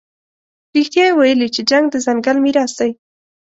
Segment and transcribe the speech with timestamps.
[0.75, 2.91] رښتیا یې ویلي چې جنګ د ځنګل میراث دی.